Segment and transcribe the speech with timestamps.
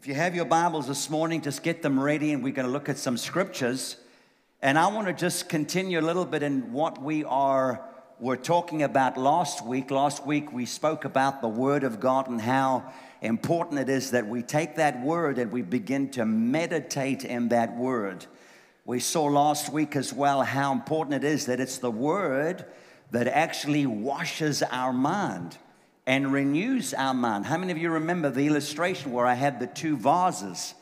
[0.00, 2.72] If you have your Bibles this morning, just get them ready and we're going to
[2.72, 3.96] look at some scriptures.
[4.62, 7.84] And I want to just continue a little bit in what we are
[8.20, 9.90] were talking about last week.
[9.90, 12.92] Last week we spoke about the word of God and how
[13.22, 17.76] important it is that we take that word and we begin to meditate in that
[17.76, 18.24] word.
[18.84, 22.64] We saw last week as well how important it is that it's the word
[23.10, 25.58] that actually washes our mind
[26.08, 27.44] and renews our mind.
[27.44, 30.72] How many of you remember the illustration where I had the two vases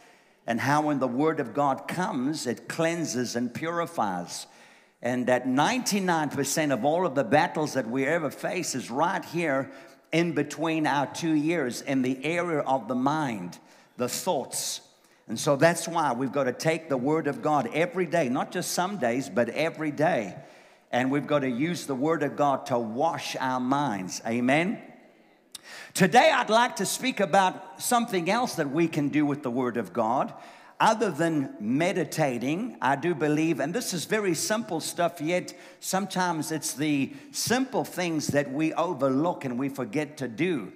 [0.46, 4.46] and how when the Word of God comes, it cleanses and purifies?
[5.02, 9.72] And that 99% of all of the battles that we ever face is right here
[10.12, 13.58] in between our two ears in the area of the mind,
[13.96, 14.80] the thoughts.
[15.26, 18.52] And so that's why we've got to take the Word of God every day, not
[18.52, 20.36] just some days, but every day.
[20.92, 24.22] And we've got to use the Word of God to wash our minds.
[24.24, 24.80] Amen.
[25.96, 29.78] Today, I'd like to speak about something else that we can do with the Word
[29.78, 30.34] of God.
[30.78, 36.74] Other than meditating, I do believe, and this is very simple stuff, yet sometimes it's
[36.74, 40.70] the simple things that we overlook and we forget to do.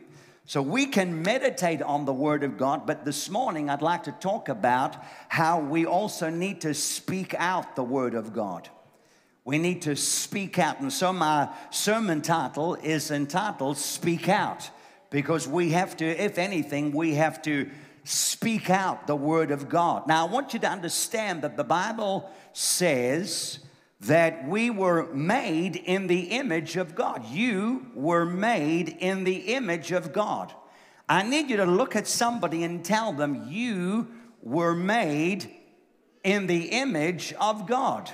[0.46, 4.12] So we can meditate on the Word of God, but this morning I'd like to
[4.12, 4.96] talk about
[5.28, 8.70] how we also need to speak out the Word of God.
[9.44, 10.80] We need to speak out.
[10.80, 14.70] And so my sermon title is entitled Speak Out
[15.10, 17.68] because we have to, if anything, we have to
[18.04, 20.06] speak out the word of God.
[20.06, 23.58] Now, I want you to understand that the Bible says
[24.02, 27.26] that we were made in the image of God.
[27.26, 30.54] You were made in the image of God.
[31.08, 34.08] I need you to look at somebody and tell them, You
[34.42, 35.50] were made
[36.24, 38.10] in the image of God.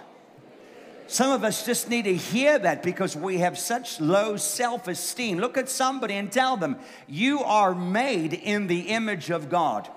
[1.09, 5.39] Some of us just need to hear that because we have such low self esteem.
[5.39, 6.77] Look at somebody and tell them,
[7.07, 9.89] You are made in the image of God.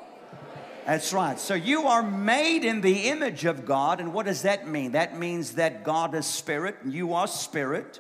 [0.85, 1.39] That's right.
[1.39, 3.99] So you are made in the image of God.
[3.99, 4.93] And what does that mean?
[4.93, 7.99] That means that God is spirit, and you are spirit.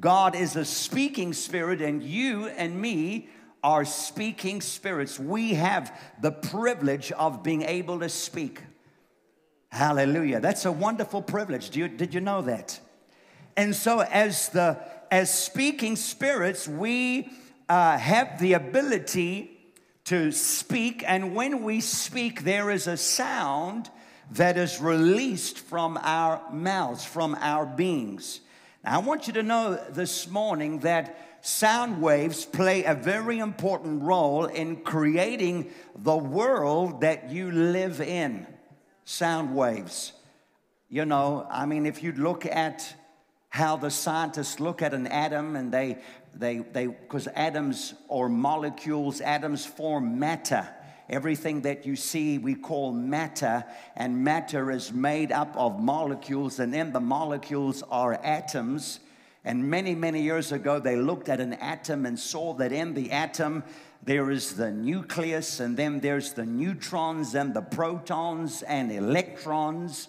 [0.00, 3.28] God is a speaking spirit, and you and me
[3.62, 5.18] are speaking spirits.
[5.18, 8.60] We have the privilege of being able to speak.
[9.76, 10.40] Hallelujah.
[10.40, 11.76] That's a wonderful privilege.
[11.76, 12.80] You, did you know that?
[13.58, 14.78] And so, as the
[15.10, 17.28] as speaking spirits, we
[17.68, 19.50] uh, have the ability
[20.04, 23.90] to speak, and when we speak, there is a sound
[24.30, 28.40] that is released from our mouths, from our beings.
[28.82, 34.04] Now, I want you to know this morning that sound waves play a very important
[34.04, 38.46] role in creating the world that you live in
[39.06, 40.12] sound waves.
[40.90, 42.94] You know, I mean, if you look at
[43.48, 45.98] how the scientists look at an atom and they,
[46.34, 50.68] they, they, because atoms or molecules, atoms form matter.
[51.08, 56.74] Everything that you see we call matter, and matter is made up of molecules, and
[56.74, 58.98] in the molecules are atoms.
[59.44, 63.12] And many, many years ago, they looked at an atom and saw that in the
[63.12, 63.62] atom
[64.02, 70.08] there is the nucleus, and then there's the neutrons and the protons and electrons.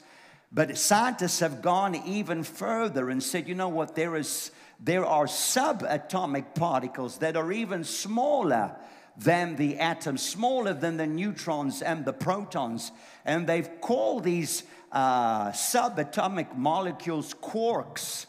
[0.51, 5.25] But scientists have gone even further and said, you know what, there, is, there are
[5.25, 8.75] subatomic particles that are even smaller
[9.17, 12.91] than the atoms, smaller than the neutrons and the protons.
[13.25, 18.27] And they've called these uh, subatomic molecules quarks.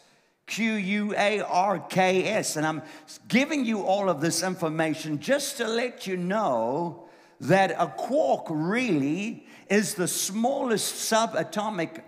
[0.49, 2.57] Q U A R K S.
[2.57, 2.81] And I'm
[3.29, 7.07] giving you all of this information just to let you know
[7.39, 12.01] that a quark really is the smallest subatomic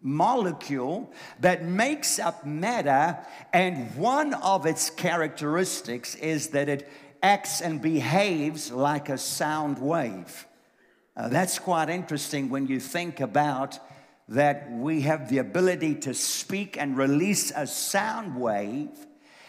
[0.00, 3.18] molecule that makes up matter,
[3.52, 6.88] and one of its characteristics is that it
[7.22, 10.46] acts and behaves like a sound wave.
[11.16, 13.78] Uh, that's quite interesting when you think about
[14.32, 18.88] that we have the ability to speak and release a sound wave,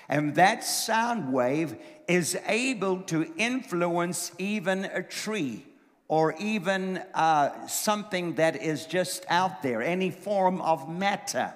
[0.09, 1.75] and that sound wave
[2.07, 5.66] is able to influence even a tree
[6.09, 11.53] or even uh, something that is just out there, any form of matter.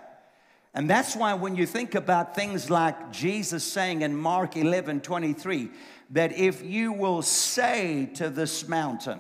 [0.73, 5.69] And that's why when you think about things like Jesus saying in Mark 11 23,
[6.11, 9.19] that if you will say to this mountain,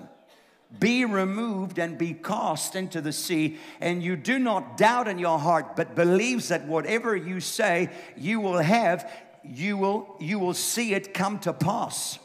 [0.79, 5.39] be removed and be cast into the sea, and you do not doubt in your
[5.39, 9.09] heart, but believes that whatever you say you will have,
[9.43, 12.19] you will, you will see it come to pass.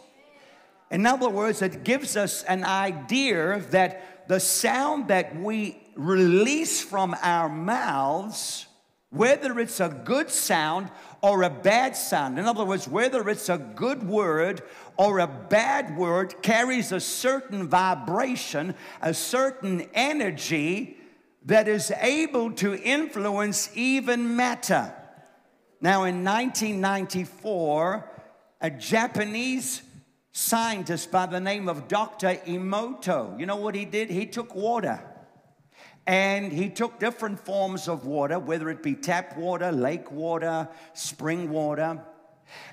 [0.90, 7.16] In other words, it gives us an idea that the sound that we release from
[7.22, 8.66] our mouths
[9.12, 12.38] whether it's a good sound or a bad sound.
[12.38, 14.62] In other words, whether it's a good word
[14.96, 20.96] or a bad word carries a certain vibration, a certain energy
[21.44, 24.94] that is able to influence even matter.
[25.82, 28.10] Now, in 1994,
[28.62, 29.82] a Japanese
[30.30, 32.36] scientist by the name of Dr.
[32.46, 34.08] Emoto, you know what he did?
[34.08, 35.02] He took water
[36.06, 41.50] and he took different forms of water, whether it be tap water, lake water, spring
[41.50, 42.02] water.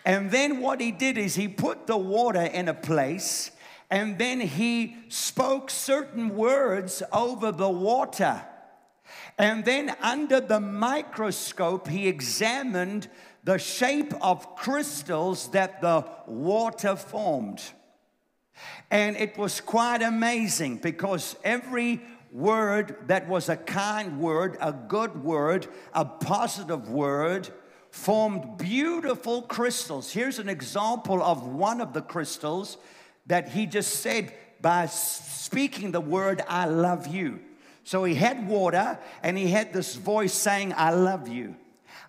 [0.06, 3.52] And then what he did is he put the water in a place
[3.92, 8.42] and then he spoke certain words over the water.
[9.38, 13.08] And then, under the microscope, he examined
[13.44, 17.64] the shape of crystals that the water formed.
[18.92, 25.24] And it was quite amazing because every word that was a kind word, a good
[25.24, 27.50] word, a positive word,
[27.92, 30.12] formed beautiful crystals.
[30.12, 32.78] Here's an example of one of the crystals
[33.26, 37.40] that he just said by speaking the word, I love you.
[37.84, 41.56] So he had water and he had this voice saying, I love you.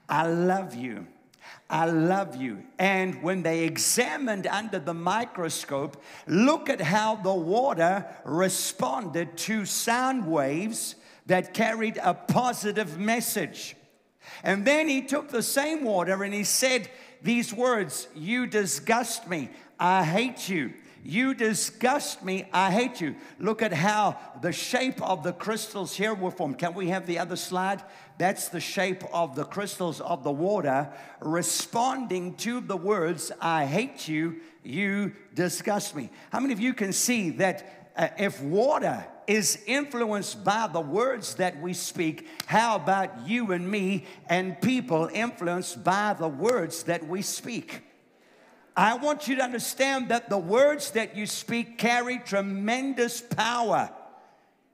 [0.09, 1.07] I love you.
[1.71, 2.65] I love you.
[2.81, 10.27] And when they examined under the microscope, look at how the water responded to sound
[10.27, 10.97] waves
[11.27, 13.77] that carried a positive message.
[14.43, 16.91] And then he took the same water and he said
[17.23, 19.51] these words You disgust me.
[19.79, 20.75] I hate you.
[21.03, 22.47] You disgust me.
[22.53, 23.17] I hate you.
[23.39, 26.59] Look at how the shape of the crystals here were formed.
[26.59, 27.83] Can we have the other slide?
[28.19, 34.09] That's the shape of the crystals of the water responding to the words, I hate
[34.09, 36.11] you, you disgust me.
[36.31, 41.37] How many of you can see that uh, if water is influenced by the words
[41.37, 47.07] that we speak, how about you and me and people influenced by the words that
[47.07, 47.83] we speak?
[48.77, 53.91] I want you to understand that the words that you speak carry tremendous power.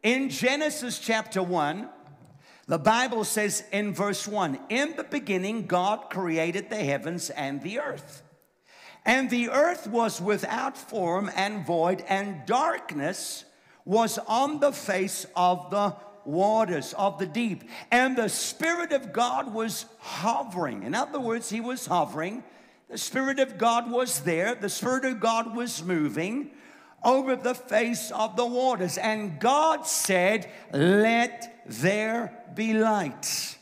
[0.02, 1.88] In Genesis chapter 1,
[2.66, 7.78] the Bible says in verse 1 In the beginning, God created the heavens and the
[7.80, 8.22] earth.
[9.04, 13.44] And the earth was without form and void, and darkness
[13.84, 15.94] was on the face of the
[16.24, 17.62] waters of the deep.
[17.92, 20.82] And the Spirit of God was hovering.
[20.82, 22.42] In other words, He was hovering
[22.88, 26.52] the Spirit of God was there, the Spirit of God was moving
[27.04, 28.98] over the face of the waters.
[28.98, 33.58] And God said, Let there be light.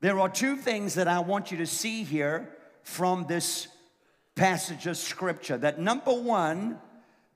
[0.00, 3.68] There are two things that I want you to see here from this
[4.34, 5.56] passage of Scripture.
[5.56, 6.78] That number one,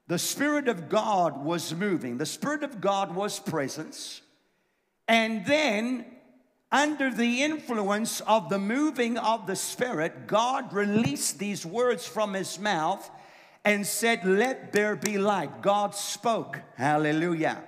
[0.09, 4.23] the Spirit of God was moving, the Spirit of God was presence.
[5.09, 6.05] And then
[6.73, 12.59] under the influence of the moving of the Spirit, God released these words from his
[12.59, 13.09] mouth
[13.65, 15.63] and said, Let there be light.
[15.63, 16.61] God spoke.
[16.77, 17.63] Hallelujah.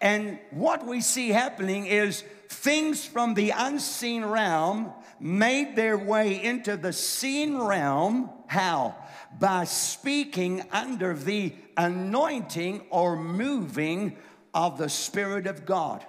[0.00, 6.76] And what we see happening is things from the unseen realm made their way into
[6.76, 8.30] the seen realm.
[8.46, 8.96] How?
[9.38, 14.16] By speaking under the anointing or moving
[14.54, 16.04] of the Spirit of God.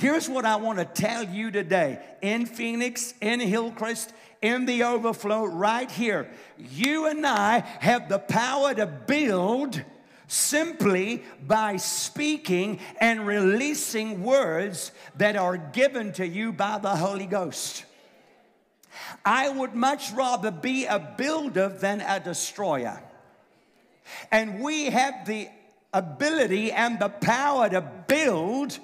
[0.00, 5.44] Here's what I want to tell you today in Phoenix, in Hillcrest, in the overflow,
[5.44, 6.30] right here.
[6.56, 9.84] You and I have the power to build
[10.26, 17.84] simply by speaking and releasing words that are given to you by the Holy Ghost.
[19.22, 23.02] I would much rather be a builder than a destroyer.
[24.32, 25.50] And we have the
[25.92, 28.78] ability and the power to build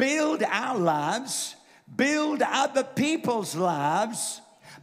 [0.00, 1.54] build our lives,
[1.94, 4.40] build other people's lives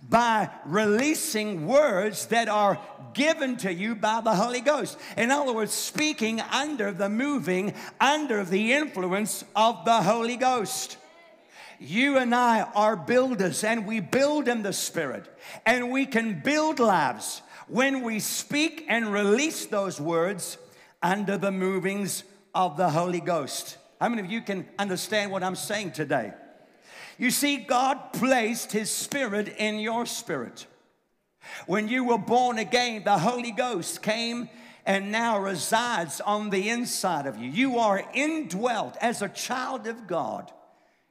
[0.08, 2.80] by releasing words that are
[3.16, 4.98] given to you by the Holy Ghost.
[5.18, 10.98] In other words, speaking under the moving, under the influence of the Holy Ghost.
[11.80, 15.26] You and I are builders and we build in the Spirit
[15.66, 20.60] and we can build lives when we speak and release those words
[21.02, 23.78] under the movings of the Holy Ghost.
[24.00, 26.34] How many of you can understand what I'm saying today?
[27.18, 30.68] You see, God placed His Spirit in your spirit.
[31.66, 34.50] When you were born again, the Holy Ghost came
[34.86, 37.50] and now resides on the inside of you.
[37.50, 40.52] You are indwelt as a child of God.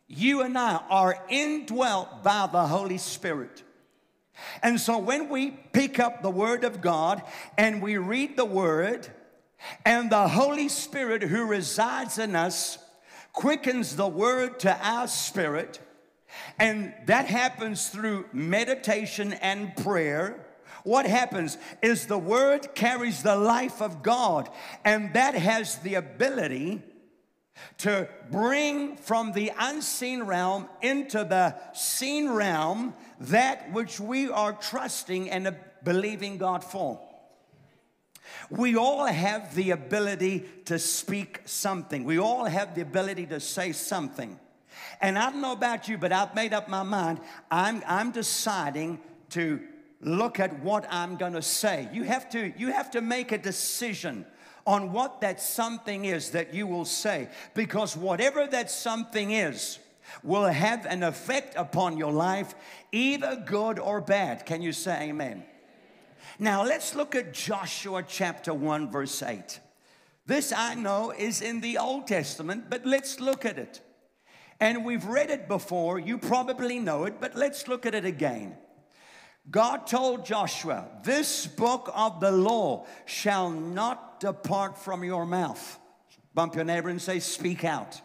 [0.07, 3.65] You and I are indwelt by the Holy Spirit.
[4.63, 7.23] And so when we pick up the Word of God
[7.59, 9.09] and we read the Word,
[9.85, 12.79] and the Holy Spirit who resides in us
[13.33, 15.81] quickens the word to our spirit.
[16.59, 20.47] And that happens through meditation and prayer.
[20.85, 24.49] What happens is the word carries the life of God,
[24.85, 26.83] and that has the ability
[27.79, 35.31] to bring from the unseen realm into the seen realm that which we are trusting
[35.31, 37.01] and believing God for.
[38.51, 42.05] We all have the ability to speak something.
[42.05, 44.39] We all have the ability to say something.
[45.01, 47.21] And I don't know about you, but I've made up my mind.
[47.51, 49.61] I'm, I'm deciding to
[50.01, 51.89] look at what I'm going to say.
[51.93, 54.27] You have to, you have to make a decision
[54.67, 57.29] on what that something is that you will say.
[57.55, 59.79] Because whatever that something is,
[60.23, 62.55] will have an effect upon your life,
[62.93, 64.47] either good or bad.
[64.47, 65.45] Can you say amen?
[66.39, 69.61] Now let's look at Joshua chapter 1, verse 8.
[70.27, 73.81] This I know is in the Old Testament, but let's look at it.
[74.61, 78.57] And we've read it before, you probably know it, but let's look at it again.
[79.51, 85.79] God told Joshua, This book of the law shall not depart from your mouth.
[86.35, 88.01] Bump your neighbor and say, Speak out.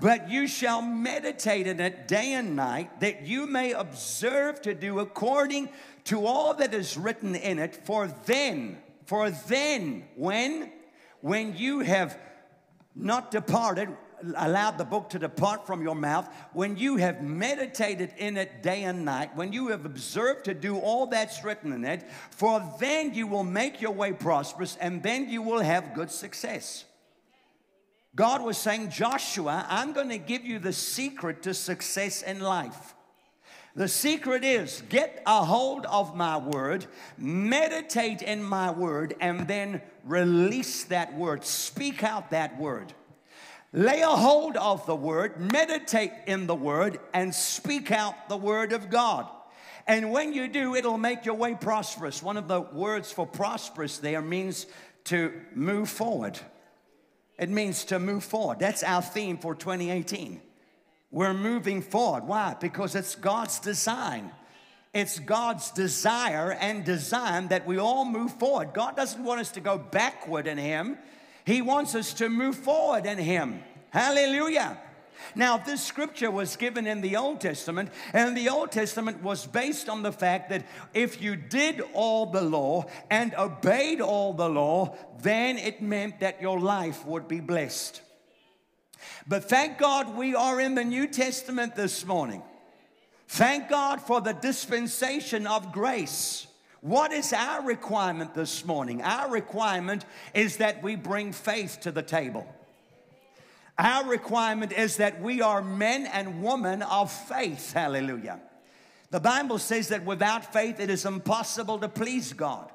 [0.00, 5.00] But you shall meditate in it day and night, that you may observe to do
[5.00, 5.70] according
[6.04, 7.74] to all that is written in it.
[7.84, 10.72] For then, for then, when?
[11.20, 12.18] When you have
[12.94, 13.88] not departed,
[14.36, 18.84] allowed the book to depart from your mouth, when you have meditated in it day
[18.84, 23.14] and night, when you have observed to do all that's written in it, for then
[23.14, 26.84] you will make your way prosperous and then you will have good success.
[28.18, 32.96] God was saying, Joshua, I'm going to give you the secret to success in life.
[33.76, 39.82] The secret is get a hold of my word, meditate in my word, and then
[40.02, 41.44] release that word.
[41.44, 42.92] Speak out that word.
[43.72, 48.72] Lay a hold of the word, meditate in the word, and speak out the word
[48.72, 49.28] of God.
[49.86, 52.20] And when you do, it'll make your way prosperous.
[52.20, 54.66] One of the words for prosperous there means
[55.04, 56.40] to move forward.
[57.38, 58.58] It means to move forward.
[58.58, 60.40] That's our theme for 2018.
[61.10, 62.24] We're moving forward.
[62.26, 62.56] Why?
[62.58, 64.32] Because it's God's design.
[64.92, 68.72] It's God's desire and design that we all move forward.
[68.74, 70.98] God doesn't want us to go backward in Him.
[71.44, 73.62] He wants us to move forward in Him.
[73.90, 74.78] Hallelujah.
[75.34, 79.88] Now, this scripture was given in the Old Testament, and the Old Testament was based
[79.88, 84.96] on the fact that if you did all the law and obeyed all the law,
[85.22, 88.02] then it meant that your life would be blessed.
[89.26, 92.42] But thank God we are in the New Testament this morning.
[93.28, 96.46] Thank God for the dispensation of grace.
[96.80, 99.02] What is our requirement this morning?
[99.02, 102.46] Our requirement is that we bring faith to the table.
[103.78, 107.72] Our requirement is that we are men and women of faith.
[107.72, 108.40] Hallelujah.
[109.10, 112.70] The Bible says that without faith it is impossible to please God.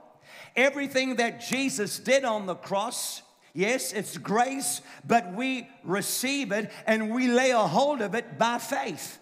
[0.56, 3.22] Everything that Jesus did on the cross,
[3.54, 8.58] yes, it's grace, but we receive it and we lay a hold of it by
[8.58, 9.20] faith.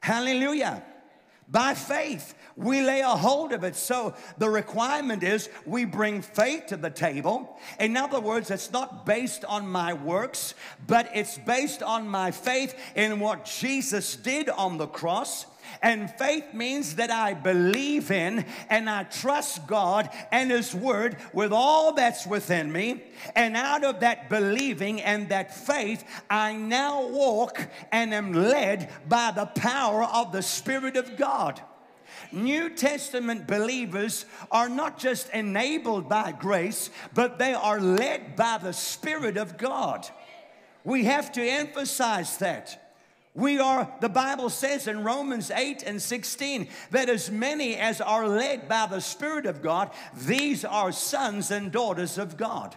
[0.00, 0.82] Hallelujah.
[1.48, 3.76] By faith, we lay a hold of it.
[3.76, 7.58] So the requirement is we bring faith to the table.
[7.78, 10.54] In other words, it's not based on my works,
[10.86, 15.46] but it's based on my faith in what Jesus did on the cross.
[15.82, 21.52] And faith means that I believe in and I trust God and His Word with
[21.52, 23.02] all that's within me.
[23.34, 29.32] And out of that believing and that faith, I now walk and am led by
[29.34, 31.60] the power of the Spirit of God.
[32.32, 38.72] New Testament believers are not just enabled by grace, but they are led by the
[38.72, 40.08] Spirit of God.
[40.82, 42.83] We have to emphasize that.
[43.34, 48.28] We are, the Bible says in Romans 8 and 16, that as many as are
[48.28, 52.76] led by the Spirit of God, these are sons and daughters of God.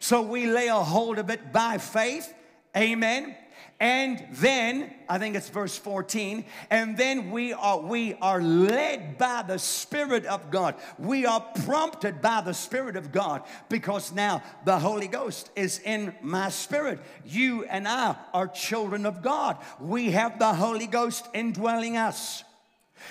[0.00, 2.32] So we lay a hold of it by faith.
[2.74, 3.36] Amen.
[3.80, 9.42] And then, I think it's verse 14, and then we are we are led by
[9.42, 10.76] the Spirit of God.
[10.96, 16.14] We are prompted by the Spirit of God because now the Holy Ghost is in
[16.22, 17.00] my spirit.
[17.26, 19.58] You and I are children of God.
[19.80, 22.44] We have the Holy Ghost indwelling us.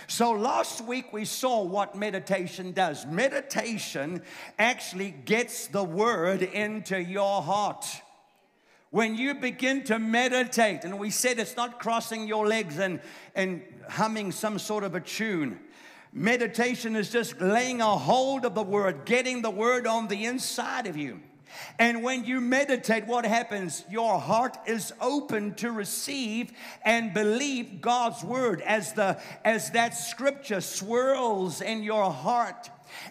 [0.07, 3.05] So last week we saw what meditation does.
[3.05, 4.21] Meditation
[4.57, 7.85] actually gets the word into your heart.
[8.93, 12.99] When you begin to meditate, and we said it's not crossing your legs and,
[13.33, 15.59] and humming some sort of a tune.
[16.13, 20.85] Meditation is just laying a hold of the word, getting the word on the inside
[20.85, 21.21] of you.
[21.79, 23.83] And when you meditate, what happens?
[23.89, 26.51] Your heart is open to receive
[26.85, 32.69] and believe God's word as the as that scripture swirls in your heart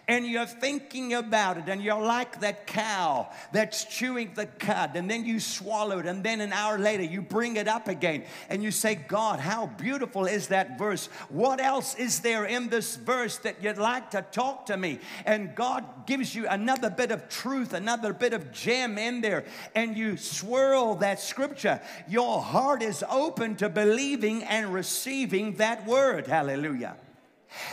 [0.09, 5.11] and you're thinking about it, and you're like that cow that's chewing the cud, and
[5.11, 8.63] then you swallow it, and then an hour later you bring it up again, and
[8.63, 11.07] you say, God, how beautiful is that verse?
[11.29, 14.99] What else is there in this verse that you'd like to talk to me?
[15.25, 19.97] And God gives you another bit of truth, another bit of gem in there, and
[19.97, 21.81] you swirl that scripture.
[22.09, 26.27] Your heart is open to believing and receiving that word.
[26.27, 26.97] Hallelujah.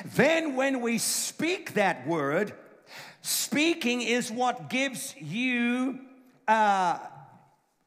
[0.05, 2.53] Then, when we speak that word,
[3.21, 5.99] speaking is what gives you
[6.47, 6.99] uh,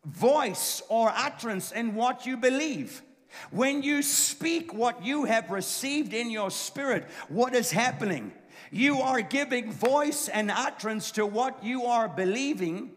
[0.05, 3.03] voice or utterance in what you believe.
[3.51, 8.33] When you speak what you have received in your spirit, what is happening?
[8.71, 12.91] You are giving voice and utterance to what you are believing,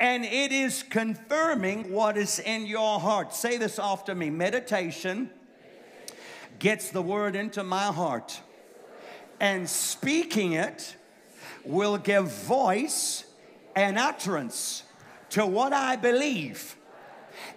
[0.00, 3.34] and it is confirming what is in your heart.
[3.34, 5.30] Say this after me meditation
[6.64, 8.40] gets the word into my heart.
[9.38, 10.96] And speaking it
[11.62, 13.24] will give voice
[13.76, 14.82] and utterance
[15.28, 16.74] to what I believe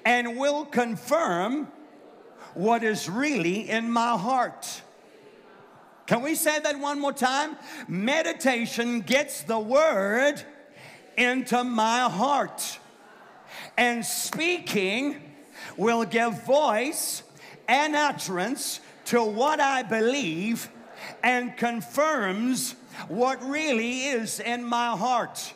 [0.04, 1.72] and will confirm
[2.54, 4.82] what is really in my heart.
[6.06, 7.56] Can we say that one more time?
[7.88, 10.44] Meditation gets the word
[11.16, 12.78] into my heart,
[13.78, 15.22] and speaking
[15.78, 17.24] will give voice
[17.70, 20.70] and utterance to what I believe
[21.24, 22.76] and confirms
[23.08, 25.54] what really is in my heart.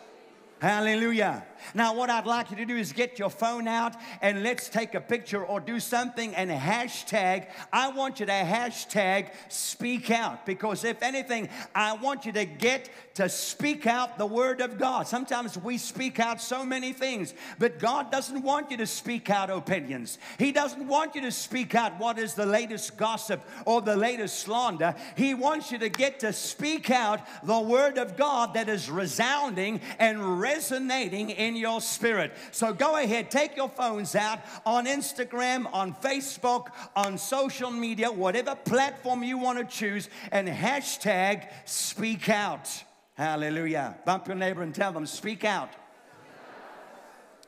[0.61, 1.45] Hallelujah.
[1.73, 4.95] Now, what I'd like you to do is get your phone out and let's take
[4.95, 7.47] a picture or do something and hashtag.
[7.71, 12.89] I want you to hashtag speak out because, if anything, I want you to get
[13.15, 15.07] to speak out the word of God.
[15.07, 19.49] Sometimes we speak out so many things, but God doesn't want you to speak out
[19.49, 20.17] opinions.
[20.37, 24.39] He doesn't want you to speak out what is the latest gossip or the latest
[24.39, 24.95] slander.
[25.15, 29.81] He wants you to get to speak out the word of God that is resounding
[29.99, 32.33] and resonating in your spirit.
[32.51, 38.55] So go ahead, take your phones out on Instagram, on Facebook, on social media, whatever
[38.55, 42.69] platform you want to choose, and hashtag speak out.
[43.15, 43.97] Hallelujah.
[44.05, 45.69] Bump your neighbor and tell them, speak out.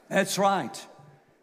[0.09, 0.85] That's right.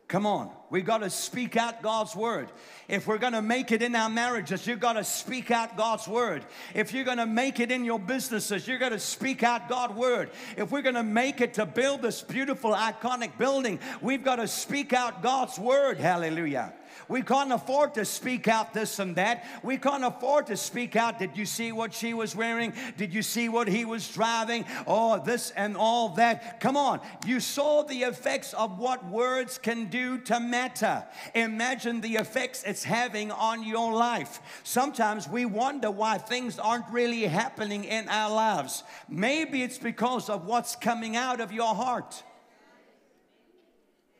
[0.07, 0.51] Come on.
[0.71, 2.49] We got to speak out God's word.
[2.89, 6.07] If we're going to make it in our marriages, you've got to speak out God's
[6.07, 6.45] word.
[6.75, 9.95] If you're going to make it in your businesses, you're going to speak out God's
[9.95, 10.31] word.
[10.57, 14.47] If we're going to make it to build this beautiful, iconic building, we've got to
[14.47, 15.99] speak out God's word.
[15.99, 16.73] Hallelujah.
[17.09, 19.45] We can't afford to speak out this and that.
[19.63, 22.73] We can't afford to speak out, did you see what she was wearing?
[22.97, 24.65] Did you see what he was driving?
[24.87, 26.61] Oh, this and all that.
[26.61, 27.01] Come on.
[27.27, 31.05] You saw the effects of what words can do to matter.
[31.35, 34.41] Imagine the effects it's having on your life.
[34.65, 38.85] Sometimes we wonder why things aren't really happening in our lives.
[39.09, 42.23] Maybe it's because of what's coming out of your heart.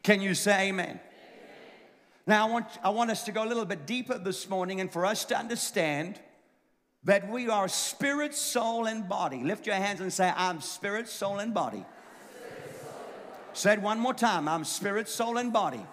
[0.03, 1.01] Can you say amen?
[2.31, 4.89] Now, I want, I want us to go a little bit deeper this morning and
[4.89, 6.21] for us to understand
[7.03, 9.43] that we are spirit, soul, and body.
[9.43, 11.85] Lift your hands and say, I'm spirit, soul, and body.
[13.53, 14.47] Say it one more time.
[14.47, 15.85] I'm spirit, soul, and body.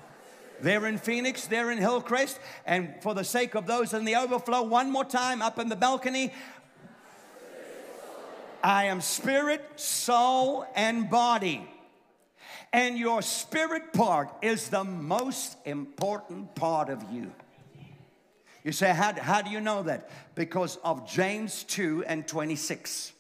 [0.62, 4.62] They're in Phoenix, they're in Hillcrest, and for the sake of those in the overflow,
[4.62, 6.32] one more time up in the balcony.
[8.64, 11.68] I am spirit, soul, and body.
[12.74, 17.32] And your spirit part is the most important part of you.
[18.64, 20.10] You say, how, how do you know that?
[20.36, 23.14] Because of James 2 and 26.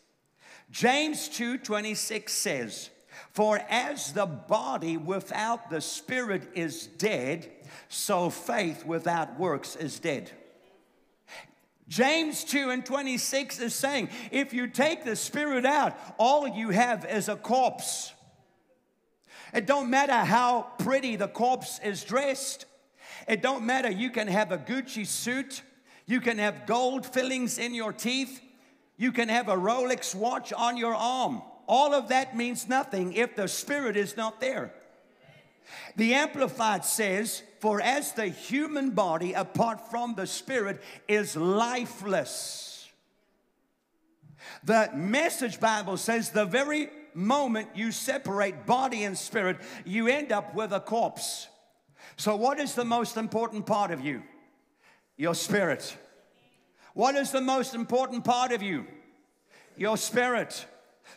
[0.69, 2.89] James 2 26 says,
[3.31, 7.49] For as the body without the spirit is dead,
[7.87, 10.31] so faith without works is dead.
[11.87, 17.05] James 2 and 26 is saying, if you take the spirit out, all you have
[17.05, 18.11] is a corpse.
[19.53, 22.65] It don't matter how pretty the corpse is dressed.
[23.27, 23.89] It don't matter.
[23.89, 25.61] You can have a Gucci suit.
[26.05, 28.41] You can have gold fillings in your teeth.
[28.97, 31.41] You can have a Rolex watch on your arm.
[31.67, 34.73] All of that means nothing if the spirit is not there.
[35.97, 42.87] The Amplified says, For as the human body apart from the spirit is lifeless.
[44.63, 50.53] The Message Bible says the very moment you separate body and spirit, you end up
[50.53, 51.47] with a corpse.
[52.15, 54.23] So, what is the most important part of you?
[55.17, 55.97] Your spirit.
[56.93, 58.85] What is the most important part of you?
[59.75, 60.65] Your spirit.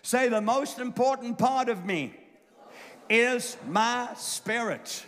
[0.02, 2.14] Say, the most important part of me
[3.08, 5.04] is my spirit.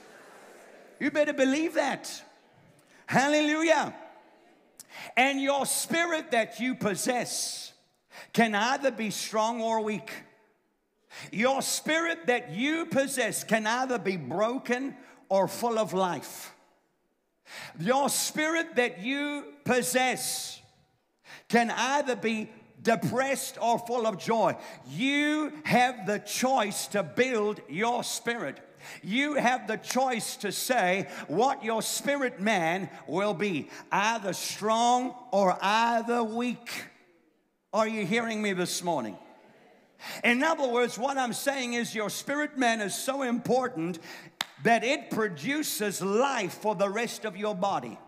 [1.00, 2.22] You better believe that.
[3.06, 3.94] Hallelujah.
[5.16, 7.72] And your spirit that you possess
[8.32, 10.10] can either be strong or weak.
[11.30, 14.96] Your spirit that you possess can either be broken
[15.28, 16.54] or full of life.
[17.78, 20.60] Your spirit that you possess
[21.48, 22.50] can either be
[22.82, 24.56] depressed or full of joy.
[24.88, 28.60] You have the choice to build your spirit.
[29.02, 35.56] You have the choice to say what your spirit man will be either strong or
[35.60, 36.84] either weak.
[37.72, 39.16] Are you hearing me this morning?
[40.24, 43.98] In other words, what I'm saying is your spirit man is so important
[44.62, 47.98] that it produces life for the rest of your body.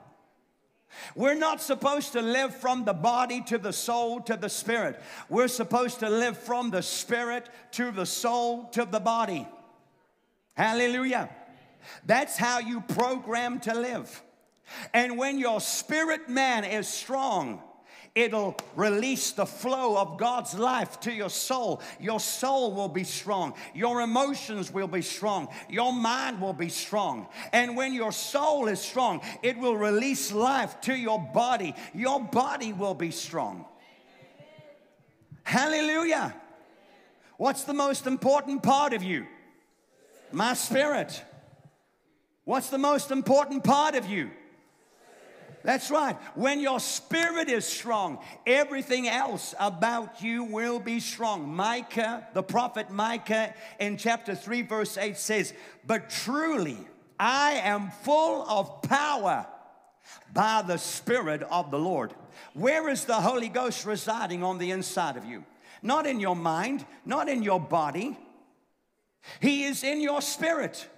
[1.14, 5.00] We're not supposed to live from the body to the soul to the spirit.
[5.28, 9.46] We're supposed to live from the spirit to the soul to the body.
[10.56, 11.30] Hallelujah.
[12.06, 14.22] That's how you program to live.
[14.92, 17.60] And when your spirit man is strong,
[18.14, 21.82] it'll release the flow of God's life to your soul.
[21.98, 23.54] Your soul will be strong.
[23.74, 25.48] Your emotions will be strong.
[25.68, 27.26] Your mind will be strong.
[27.52, 31.74] And when your soul is strong, it will release life to your body.
[31.92, 33.66] Your body will be strong.
[35.42, 36.34] Hallelujah.
[37.36, 39.26] What's the most important part of you?
[40.30, 41.22] My spirit.
[42.44, 44.30] What's the most important part of you?
[45.64, 46.14] That's right.
[46.34, 51.48] When your spirit is strong, everything else about you will be strong.
[51.48, 55.54] Micah, the prophet Micah, in chapter 3, verse 8 says,
[55.86, 56.76] But truly,
[57.18, 59.46] I am full of power
[60.34, 62.12] by the Spirit of the Lord.
[62.52, 65.44] Where is the Holy Ghost residing on the inside of you?
[65.82, 68.18] Not in your mind, not in your body.
[69.40, 70.88] He is in your spirit.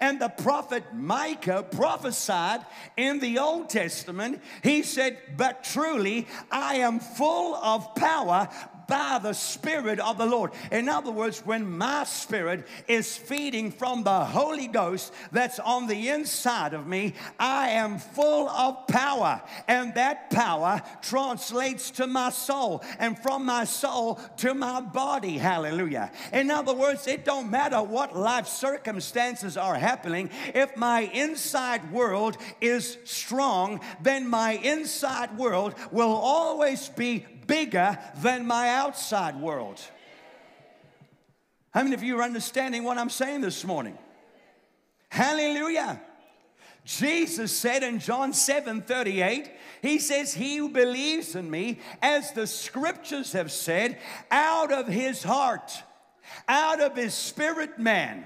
[0.00, 2.60] And the prophet Micah prophesied
[2.96, 4.42] in the Old Testament.
[4.62, 8.48] He said, But truly, I am full of power
[8.86, 10.52] by the Spirit of the Lord.
[10.70, 16.08] In other words, when my spirit is feeding from the Holy Ghost that's on the
[16.08, 19.42] inside of me, I am full of power.
[19.68, 25.38] And that power translates to my soul and from my soul to my body.
[25.38, 26.10] Hallelujah.
[26.32, 30.30] In other words, it don't matter what life circumstances are happening.
[30.54, 38.46] If my inside world is strong, then my inside world will always be bigger than
[38.46, 39.80] my outside world.
[41.72, 43.98] How many of you are understanding what I'm saying this morning?
[45.10, 46.00] Hallelujah.
[46.86, 49.50] Jesus said in John 7 38,
[49.82, 53.98] He says, He who believes in me, as the scriptures have said,
[54.30, 55.82] out of his heart,
[56.48, 58.24] out of his spirit man,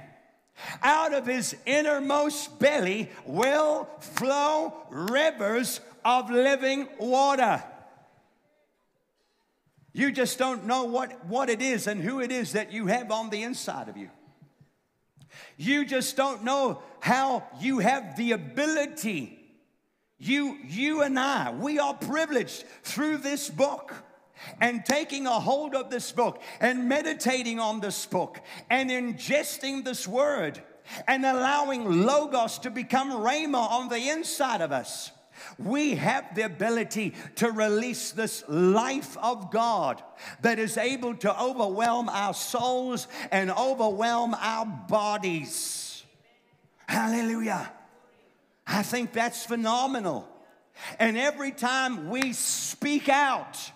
[0.82, 7.62] out of his innermost belly will flow rivers of living water.
[9.92, 13.10] You just don't know what, what it is and who it is that you have
[13.10, 14.10] on the inside of you.
[15.56, 19.38] You just don't know how you have the ability.
[20.18, 23.94] You, you and I, we are privileged through this book
[24.60, 30.06] and taking a hold of this book and meditating on this book and ingesting this
[30.06, 30.62] word
[31.06, 35.10] and allowing Logos to become Rhema on the inside of us
[35.58, 40.02] we have the ability to release this life of God
[40.42, 46.04] that is able to overwhelm our souls and overwhelm our bodies.
[46.88, 47.70] Hallelujah.
[48.66, 50.28] I think that's phenomenal.
[50.98, 53.70] And every time we speak out,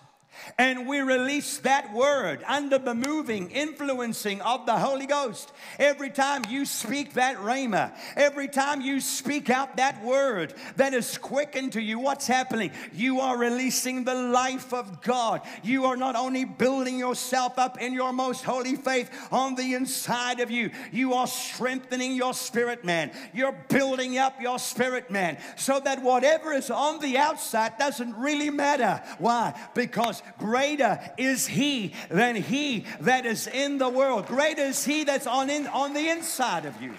[0.57, 5.51] and we release that word under the moving, influencing of the Holy Ghost.
[5.79, 11.17] Every time you speak that rhema, every time you speak out that word that is
[11.17, 12.71] quickened to you, what's happening?
[12.93, 15.41] You are releasing the life of God.
[15.63, 20.39] You are not only building yourself up in your most holy faith on the inside
[20.39, 23.11] of you, you are strengthening your spirit man.
[23.33, 28.49] You're building up your spirit man so that whatever is on the outside doesn't really
[28.49, 29.01] matter.
[29.17, 29.59] Why?
[29.73, 34.27] Because greater is he than he that is in the world.
[34.27, 36.93] Greater is he that's on, in, on the inside of you.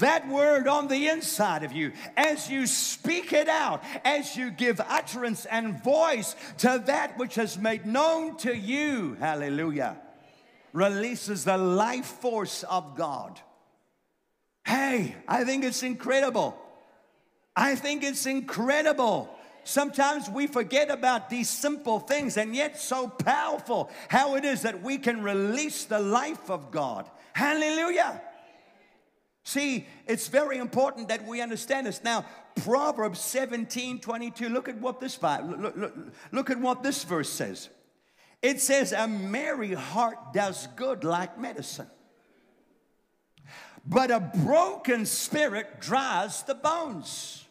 [0.00, 4.80] That word on the inside of you, as you speak it out, as you give
[4.80, 9.96] utterance and voice to that which has made known to you, hallelujah,
[10.72, 13.40] releases the life force of God.
[14.64, 16.56] Hey, I think it's incredible.
[17.56, 19.34] I think it's incredible
[19.68, 24.82] Sometimes we forget about these simple things, and yet so powerful how it is that
[24.82, 27.06] we can release the life of God.
[27.34, 28.22] Hallelujah.
[29.44, 32.02] See, it's very important that we understand this.
[32.02, 32.24] Now,
[32.56, 35.94] Proverbs 17 22, look at what this look, look,
[36.32, 37.68] look at what this verse says.
[38.40, 41.90] It says, A merry heart does good like medicine,
[43.84, 47.44] but a broken spirit dries the bones.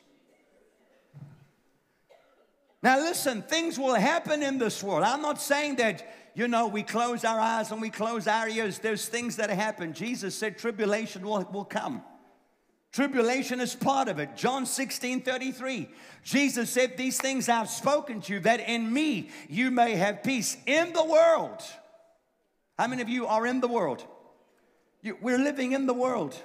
[2.88, 5.04] Now, listen, things will happen in this world.
[5.04, 8.80] I'm not saying that, you know, we close our eyes and we close our ears.
[8.80, 9.92] There's things that happen.
[9.92, 12.02] Jesus said tribulation will, will come.
[12.94, 14.38] Tribulation is part of it.
[14.38, 15.90] John 16 33.
[16.24, 20.56] Jesus said, These things I've spoken to you, that in me you may have peace.
[20.66, 21.62] In the world.
[22.80, 24.06] How many of you are in the world?
[25.02, 26.42] You, we're living in the world.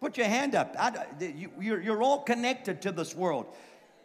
[0.00, 0.74] Put your hand up.
[0.78, 3.44] I, you, you're, you're all connected to this world.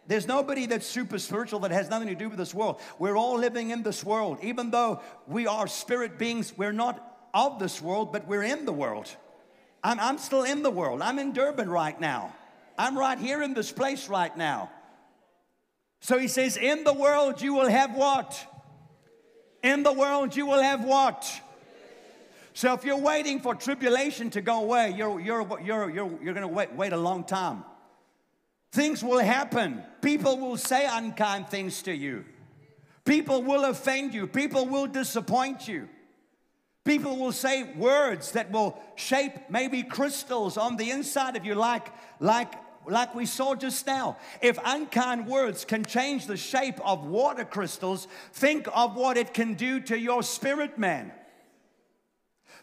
[0.08, 2.80] There's nobody that's super spiritual that has nothing to do with this world.
[2.98, 4.38] We're all living in this world.
[4.42, 8.72] Even though we are spirit beings, we're not of this world, but we're in the
[8.72, 9.14] world.
[9.84, 11.02] I'm, I'm still in the world.
[11.02, 12.34] I'm in Durban right now.
[12.78, 14.70] I'm right here in this place right now.
[16.00, 18.46] So he says, In the world you will have what?
[19.62, 21.30] In the world you will have what?
[22.54, 26.40] So if you're waiting for tribulation to go away, you're, you're, you're, you're, you're going
[26.40, 27.62] to wait, wait a long time.
[28.72, 29.82] Things will happen.
[30.02, 32.24] People will say unkind things to you.
[33.04, 34.26] People will offend you.
[34.26, 35.88] People will disappoint you.
[36.84, 41.88] People will say words that will shape maybe crystals on the inside of you, like,
[42.20, 42.52] like,
[42.86, 44.16] like we saw just now.
[44.40, 49.54] If unkind words can change the shape of water crystals, think of what it can
[49.54, 51.12] do to your spirit man.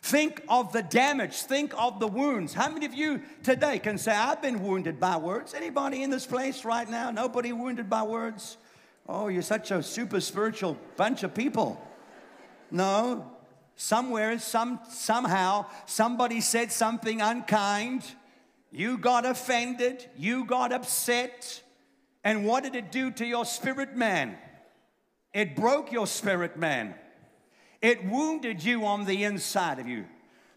[0.05, 1.33] Think of the damage.
[1.33, 2.53] Think of the wounds.
[2.53, 5.55] How many of you today can say, I've been wounded by words?
[5.55, 7.09] Anybody in this place right now?
[7.09, 8.57] Nobody wounded by words?
[9.09, 11.81] Oh, you're such a super spiritual bunch of people.
[12.69, 13.35] No,
[13.75, 18.03] Somewhere, some, somehow, somebody said something unkind.
[18.71, 20.05] You got offended.
[20.17, 21.61] You got upset.
[22.23, 24.37] And what did it do to your spirit man?
[25.33, 26.95] It broke your spirit man.
[27.85, 30.05] It wounded you on the inside of you.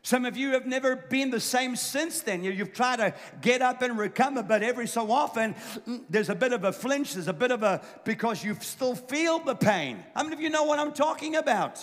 [0.00, 2.42] Some of you have never been the same since then.
[2.42, 3.12] You've tried to
[3.42, 5.52] get up and recover, but every so often
[5.86, 8.94] mm, there's a bit of a flinch, there's a bit of a, because you still
[8.94, 10.02] feel the pain.
[10.14, 11.78] How many of you know what I'm talking about?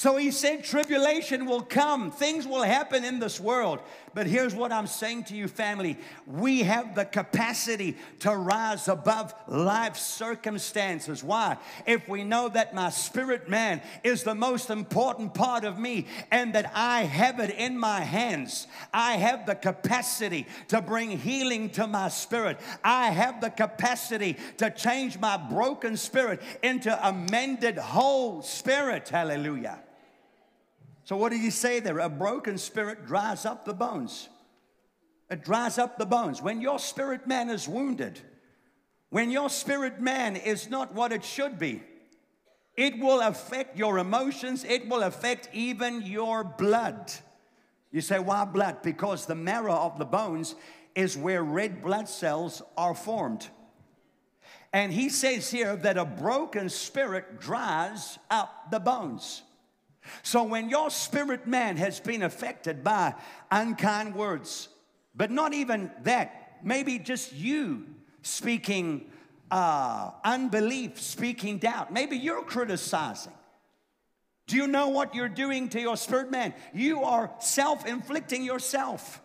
[0.00, 3.80] So he said, Tribulation will come, things will happen in this world.
[4.14, 9.34] But here's what I'm saying to you, family we have the capacity to rise above
[9.46, 11.22] life circumstances.
[11.22, 11.58] Why?
[11.84, 16.54] If we know that my spirit man is the most important part of me and
[16.54, 21.86] that I have it in my hands, I have the capacity to bring healing to
[21.86, 22.58] my spirit.
[22.82, 29.10] I have the capacity to change my broken spirit into a mended whole spirit.
[29.10, 29.78] Hallelujah.
[31.10, 31.98] So, what did he say there?
[31.98, 34.28] A broken spirit dries up the bones.
[35.28, 36.40] It dries up the bones.
[36.40, 38.20] When your spirit man is wounded,
[39.08, 41.82] when your spirit man is not what it should be,
[42.76, 47.12] it will affect your emotions, it will affect even your blood.
[47.90, 48.80] You say, why blood?
[48.80, 50.54] Because the marrow of the bones
[50.94, 53.48] is where red blood cells are formed.
[54.72, 59.42] And he says here that a broken spirit dries up the bones.
[60.22, 63.14] So when your spirit man has been affected by
[63.50, 64.68] unkind words,
[65.14, 67.86] but not even that, maybe just you
[68.22, 69.10] speaking
[69.50, 73.32] uh, unbelief, speaking doubt, maybe you're criticizing.
[74.46, 76.54] Do you know what you're doing to your spirit man?
[76.74, 79.20] You are self inflicting yourself.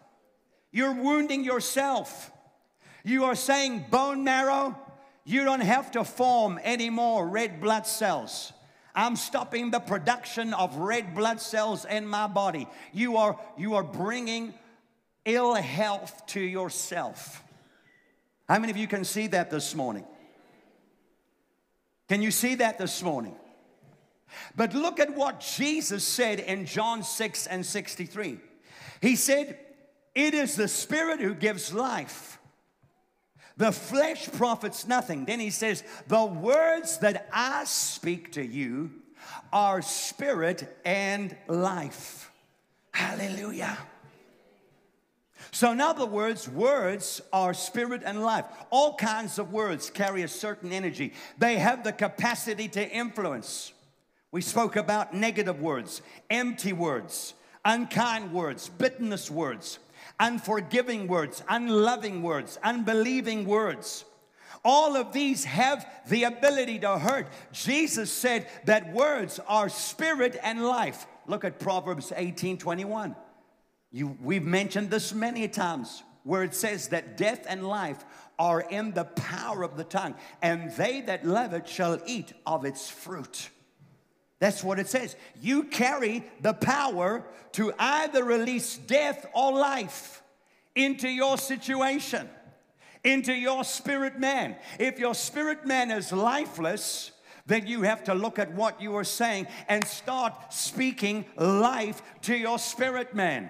[0.72, 2.32] You're wounding yourself.
[3.04, 4.78] You are saying, bone marrow,
[5.24, 8.52] you don't have to form any more red blood cells.
[8.96, 12.68] I'm stopping the production of red blood cells in my body.
[12.94, 14.54] You are, you are bringing
[15.26, 17.44] ill health to yourself.
[18.48, 20.06] How many of you can see that this morning?
[22.08, 23.36] Can you see that this morning?
[24.56, 28.40] But look at what Jesus said in John 6 and 63.
[29.02, 29.58] He said,
[30.14, 32.40] It is the Spirit who gives life.
[33.58, 35.26] The flesh profits nothing.
[35.26, 38.92] Then he says, The words that I speak to you
[39.54, 42.32] are spirit and life.
[42.92, 43.78] Hallelujah.
[45.52, 48.46] So, in other words, words are spirit and life.
[48.72, 53.72] All kinds of words carry a certain energy, they have the capacity to influence.
[54.32, 59.80] We spoke about negative words, empty words, unkind words, bitterness words
[60.20, 64.06] unforgiving words, unloving words, unbelieving words.
[64.64, 67.28] All of these have the ability to hurt.
[67.52, 71.06] Jesus said that words are spirit and life.
[71.28, 73.16] Look at Proverbs 18 21.
[73.92, 78.04] You, we've mentioned this many times where it says that death and life
[78.40, 82.66] are in the power of the tongue, and they that love it shall eat of
[82.66, 83.50] its fruit.
[84.40, 85.16] That's what it says.
[85.42, 90.22] You carry the power to either release death or life
[90.76, 92.30] into your situation,
[93.04, 94.58] into your spirit man.
[94.78, 97.12] If your spirit man is lifeless,
[97.46, 102.36] then you have to look at what you are saying and start speaking life to
[102.36, 103.50] your spirit man.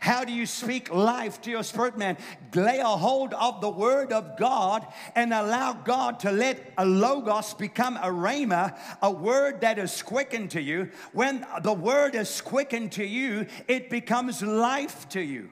[0.00, 2.16] How do you speak life to your spirit man?
[2.54, 7.54] Lay a hold of the word of God and allow God to let a logos
[7.54, 10.90] become a rhema, a word that is quickened to you.
[11.12, 15.50] When the word is quickened to you, it becomes life to you.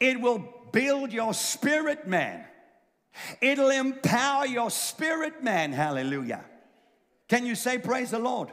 [0.00, 2.44] It will build your spirit man.
[3.40, 5.72] It'll empower your spirit man.
[5.72, 6.44] Hallelujah.
[7.28, 8.52] Can you say praise the Lord?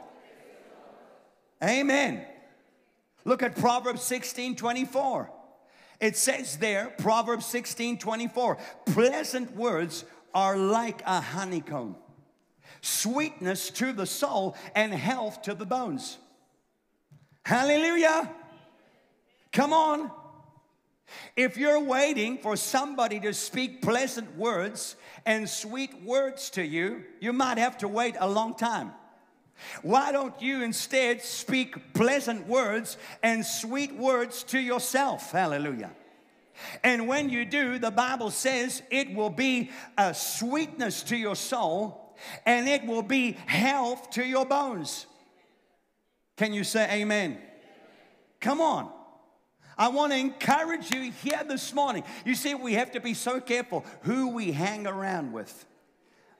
[1.62, 2.26] Amen.
[3.24, 5.30] Look at Proverbs 16 24.
[6.00, 11.96] It says there, Proverbs 16 24, pleasant words are like a honeycomb,
[12.80, 16.18] sweetness to the soul and health to the bones.
[17.44, 18.30] Hallelujah.
[19.52, 20.10] Come on.
[21.36, 27.32] If you're waiting for somebody to speak pleasant words and sweet words to you, you
[27.32, 28.92] might have to wait a long time.
[29.82, 35.32] Why don't you instead speak pleasant words and sweet words to yourself?
[35.32, 35.90] Hallelujah.
[36.82, 42.16] And when you do, the Bible says it will be a sweetness to your soul
[42.46, 45.06] and it will be health to your bones.
[46.36, 47.38] Can you say amen?
[48.40, 48.90] Come on.
[49.76, 52.04] I want to encourage you here this morning.
[52.24, 55.66] You see, we have to be so careful who we hang around with.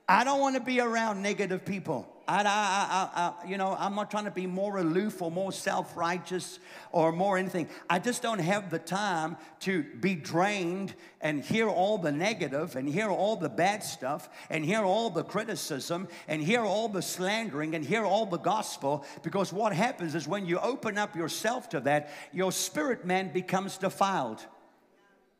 [0.07, 2.14] I don't want to be around negative people.
[2.27, 3.09] I, I,
[3.43, 6.59] I, you know, I'm not trying to be more aloof or more self righteous
[6.91, 7.69] or more anything.
[7.89, 12.87] I just don't have the time to be drained and hear all the negative and
[12.87, 17.75] hear all the bad stuff and hear all the criticism and hear all the slandering
[17.75, 19.05] and hear all the gospel.
[19.23, 23.77] Because what happens is when you open up yourself to that, your spirit man becomes
[23.77, 24.45] defiled.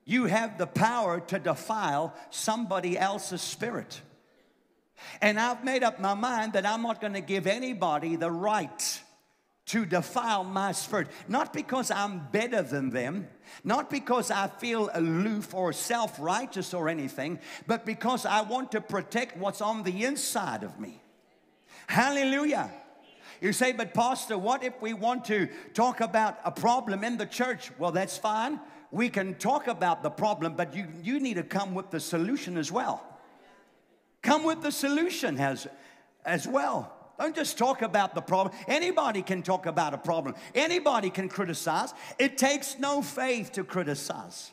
[0.06, 4.02] You have the power to defile somebody else's spirit.
[5.21, 9.01] And I've made up my mind that I'm not going to give anybody the right
[9.67, 11.08] to defile my spirit.
[11.27, 13.27] Not because I'm better than them,
[13.63, 18.81] not because I feel aloof or self righteous or anything, but because I want to
[18.81, 21.01] protect what's on the inside of me.
[21.88, 22.71] Hallelujah.
[23.41, 27.25] You say, but Pastor, what if we want to talk about a problem in the
[27.25, 27.71] church?
[27.77, 28.60] Well, that's fine.
[28.91, 32.58] We can talk about the problem, but you, you need to come with the solution
[32.58, 33.14] as well.
[34.26, 35.68] Come with the solution as,
[36.26, 36.92] as well.
[37.20, 38.56] Don't just talk about the problem.
[38.68, 40.34] Anybody can talk about a problem.
[40.56, 41.94] Anybody can criticize.
[42.18, 44.52] It takes no faith to criticize.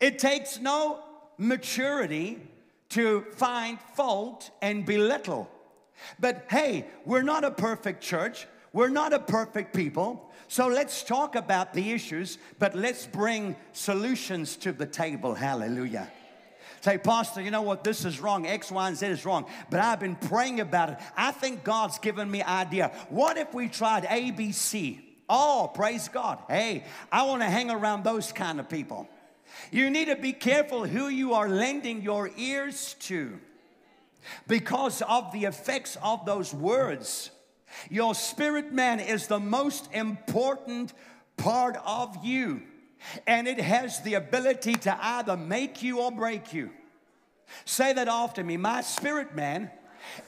[0.00, 0.98] It takes no
[1.38, 2.40] maturity
[2.88, 5.48] to find fault and belittle.
[6.18, 8.48] But hey, we're not a perfect church.
[8.72, 10.28] We're not a perfect people.
[10.48, 15.36] So let's talk about the issues, but let's bring solutions to the table.
[15.36, 16.10] Hallelujah.
[16.82, 17.84] Say, Pastor, you know what?
[17.84, 18.44] This is wrong.
[18.44, 19.46] X, Y, and Z is wrong.
[19.70, 20.98] But I've been praying about it.
[21.16, 22.90] I think God's given me idea.
[23.08, 25.00] What if we tried ABC?
[25.28, 26.40] Oh, praise God.
[26.48, 29.08] Hey, I want to hang around those kind of people.
[29.70, 33.38] You need to be careful who you are lending your ears to
[34.48, 37.30] because of the effects of those words.
[37.90, 40.92] Your spirit man is the most important
[41.36, 42.62] part of you
[43.26, 46.70] and it has the ability to either make you or break you.
[47.64, 48.56] Say that after me.
[48.56, 49.70] My spirit man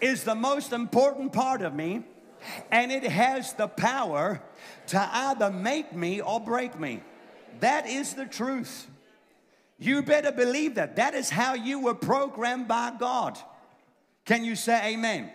[0.00, 2.04] is the most important part of me,
[2.70, 4.42] and it has the power
[4.88, 7.02] to either make me or break me.
[7.60, 8.88] That is the truth.
[9.78, 10.96] You better believe that.
[10.96, 13.38] That is how you were programmed by God.
[14.24, 15.30] Can you say amen?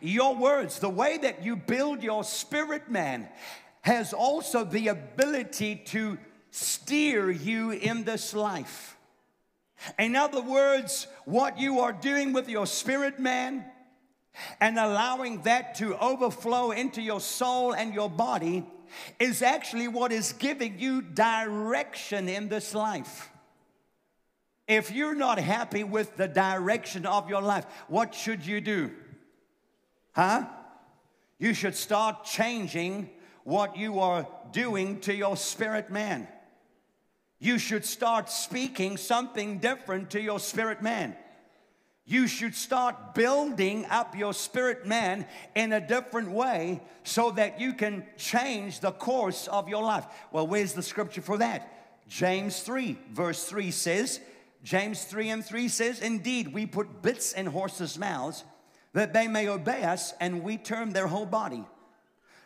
[0.00, 3.28] Your words, the way that you build your spirit man,
[3.84, 6.16] has also the ability to
[6.50, 8.96] steer you in this life.
[9.98, 13.62] In other words, what you are doing with your spirit man
[14.58, 18.64] and allowing that to overflow into your soul and your body
[19.20, 23.30] is actually what is giving you direction in this life.
[24.66, 28.92] If you're not happy with the direction of your life, what should you do?
[30.12, 30.46] Huh?
[31.38, 33.10] You should start changing
[33.44, 36.26] what you are doing to your spirit man.
[37.38, 41.16] You should start speaking something different to your spirit man.
[42.06, 47.72] you should start building up your spirit man in a different way so that you
[47.72, 50.04] can change the course of your life.
[50.30, 51.70] Well, where's the scripture for that?
[52.06, 54.20] James 3, verse 3 says,
[54.62, 58.44] James 3 and 3 says, Indeed, we put bits in horses' mouths
[58.92, 61.64] that they may obey us, and we turn their whole body.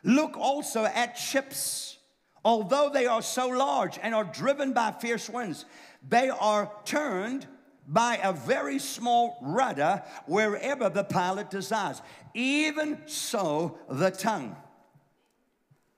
[0.03, 1.99] Look also at ships.
[2.44, 5.64] Although they are so large and are driven by fierce winds,
[6.09, 7.46] they are turned
[7.86, 12.03] by a very small rudder wherever the pilot desires.
[12.34, 14.55] Even so, the tongue.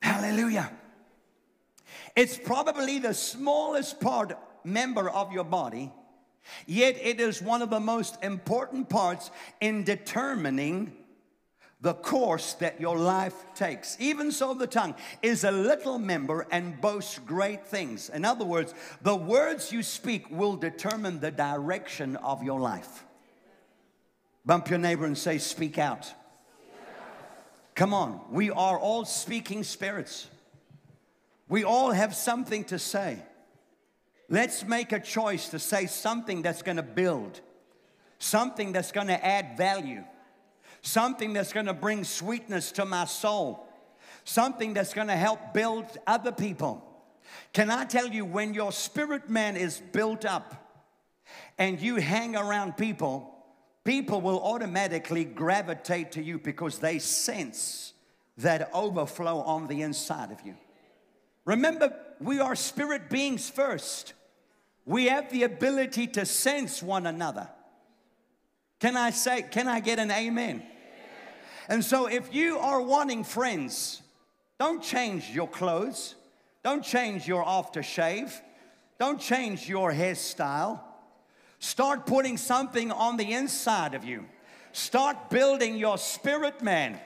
[0.01, 0.71] Hallelujah.
[2.17, 5.93] It's probably the smallest part member of your body,
[6.67, 9.31] yet it is one of the most important parts
[9.61, 10.97] in determining
[11.83, 13.97] the course that your life takes.
[14.01, 18.11] Even so, the tongue is a little member and boasts great things.
[18.11, 23.05] In other words, the words you speak will determine the direction of your life.
[24.45, 26.13] Bump your neighbor and say, Speak out.
[27.75, 30.29] Come on, we are all speaking spirits.
[31.49, 33.19] We all have something to say.
[34.29, 37.41] Let's make a choice to say something that's to build,
[38.19, 40.05] something that's to add value,
[40.83, 43.67] something that's going to bring sweetness to my soul,
[44.25, 46.87] something that's going to help build other people.
[47.53, 50.89] Can I tell you, when your spirit man is built up
[51.59, 53.35] and you hang around people,
[53.85, 57.93] people will automatically gravitate to you because they sense
[58.39, 60.55] that overflow on the inside of you.
[61.45, 64.15] Remember, we are spirit beings first.
[64.85, 67.49] We have the ability to sense one another.
[68.81, 70.63] Can I say, can I get an amen?
[71.69, 74.03] And so, if you are wanting friends,
[74.59, 76.17] don't change your clothes,
[76.65, 78.33] don't change your aftershave,
[78.99, 80.81] don't change your hairstyle.
[81.59, 84.25] Start putting something on the inside of you.
[84.73, 86.99] Start building your spirit man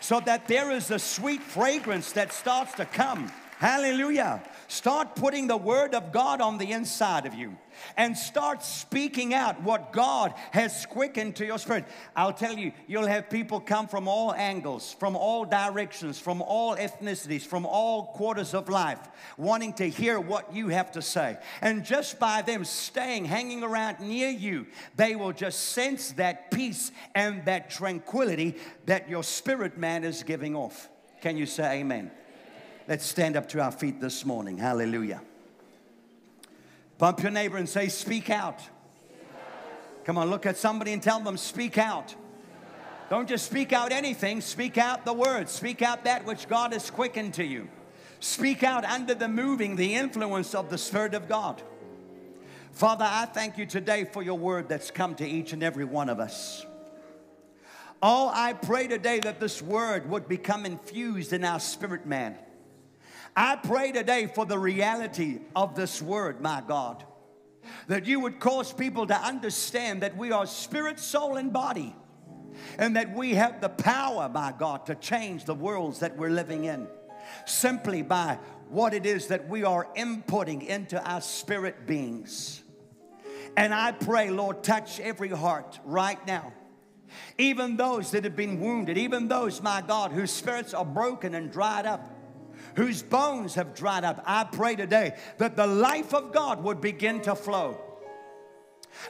[0.00, 4.40] so that there is a sweet fragrance that starts to come Hallelujah.
[4.70, 7.56] Start putting the word of God on the inside of you
[7.96, 11.86] and start speaking out what God has quickened to your spirit.
[12.14, 16.76] I'll tell you, you'll have people come from all angles, from all directions, from all
[16.76, 19.00] ethnicities, from all quarters of life,
[19.38, 21.38] wanting to hear what you have to say.
[21.62, 24.66] And just by them staying, hanging around near you,
[24.96, 30.54] they will just sense that peace and that tranquility that your spirit man is giving
[30.54, 30.90] off.
[31.22, 32.10] Can you say amen?
[32.88, 34.56] Let's stand up to our feet this morning.
[34.56, 35.20] Hallelujah.
[36.96, 38.62] Bump your neighbor and say, Speak out.
[40.04, 42.14] Come on, look at somebody and tell them, Speak out.
[43.10, 46.90] Don't just speak out anything, speak out the word, speak out that which God has
[46.90, 47.68] quickened to you.
[48.20, 51.62] Speak out under the moving, the influence of the Spirit of God.
[52.72, 56.08] Father, I thank you today for your word that's come to each and every one
[56.08, 56.64] of us.
[58.02, 62.36] Oh, I pray today that this word would become infused in our spirit man.
[63.36, 67.04] I pray today for the reality of this word, my God,
[67.86, 71.94] that you would cause people to understand that we are spirit, soul, and body,
[72.78, 76.64] and that we have the power, my God, to change the worlds that we're living
[76.64, 76.88] in
[77.44, 82.62] simply by what it is that we are inputting into our spirit beings.
[83.56, 86.52] And I pray, Lord, touch every heart right now.
[87.38, 91.50] Even those that have been wounded, even those, my God, whose spirits are broken and
[91.50, 92.17] dried up
[92.78, 94.22] whose bones have dried up.
[94.24, 97.76] I pray today that the life of God would begin to flow.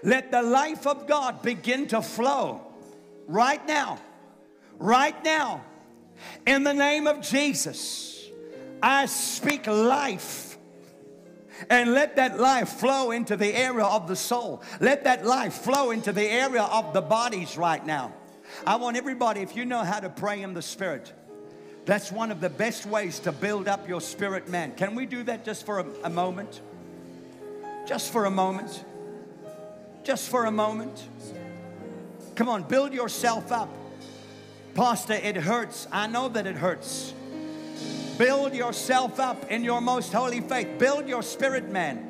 [0.03, 2.63] Let the life of God begin to flow
[3.27, 3.99] right now.
[4.79, 5.63] Right now.
[6.47, 8.27] In the name of Jesus,
[8.83, 10.57] I speak life.
[11.69, 14.63] And let that life flow into the area of the soul.
[14.81, 18.15] Let that life flow into the area of the bodies right now.
[18.67, 21.13] I want everybody, if you know how to pray in the Spirit,
[21.89, 24.73] that's one of the best ways to build up your spirit man.
[24.73, 26.61] Can we do that just for a, a moment?
[27.87, 28.85] Just for a moment.
[30.05, 31.03] Just for a moment.
[32.35, 33.71] Come on, build yourself up.
[34.75, 35.89] Pastor, it hurts.
[35.91, 37.15] I know that it hurts.
[38.19, 40.79] Build yourself up in your most holy faith.
[40.79, 42.07] Build your spirit man.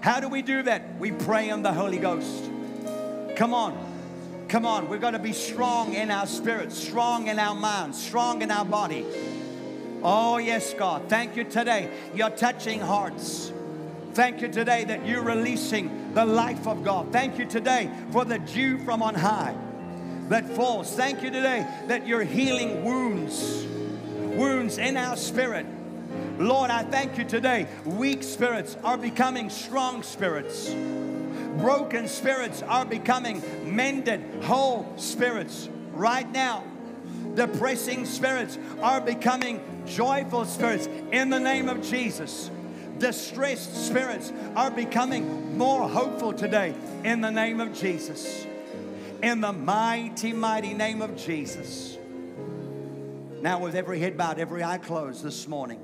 [0.00, 0.98] How do we do that?
[0.98, 2.50] We pray in the Holy Ghost.
[3.36, 3.89] Come on.
[4.50, 8.42] Come on, we're going to be strong in our spirit, strong in our mind, strong
[8.42, 9.06] in our body.
[10.02, 11.08] Oh, yes, God.
[11.08, 11.88] Thank you today.
[12.16, 13.52] You're touching hearts.
[14.14, 17.12] Thank you today that you're releasing the life of God.
[17.12, 19.54] Thank you today for the dew from on high
[20.30, 20.90] that falls.
[20.96, 23.64] Thank you today that you're healing wounds,
[24.36, 25.64] wounds in our spirit.
[26.40, 27.68] Lord, I thank you today.
[27.84, 30.74] Weak spirits are becoming strong spirits
[31.58, 36.64] Broken spirits are becoming mended, whole spirits right now.
[37.34, 42.50] Depressing spirits are becoming joyful spirits in the name of Jesus.
[42.98, 46.74] Distressed spirits are becoming more hopeful today
[47.04, 48.46] in the name of Jesus.
[49.22, 51.98] In the mighty, mighty name of Jesus.
[53.40, 55.80] Now, with every head bowed, every eye closed this morning,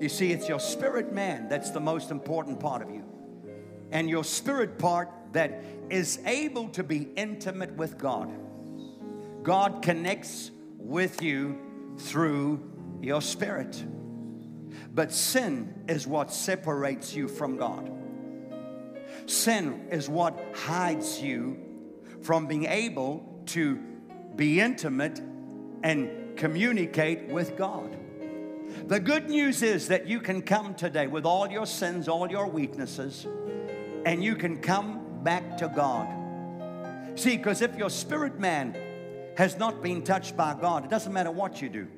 [0.00, 3.05] you see, it's your spirit man that's the most important part of you.
[3.90, 8.32] And your spirit part that is able to be intimate with God.
[9.42, 11.58] God connects with you
[11.98, 13.84] through your spirit.
[14.92, 17.92] But sin is what separates you from God.
[19.26, 21.58] Sin is what hides you
[22.22, 23.76] from being able to
[24.34, 25.20] be intimate
[25.82, 27.96] and communicate with God.
[28.86, 32.46] The good news is that you can come today with all your sins, all your
[32.46, 33.26] weaknesses,
[34.06, 36.08] and you can come back to God.
[37.18, 38.74] See, because if your spirit man
[39.36, 41.88] has not been touched by God, it doesn't matter what you do.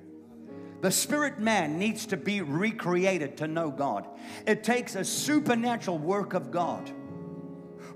[0.80, 4.06] The spirit man needs to be recreated to know God.
[4.46, 6.90] It takes a supernatural work of God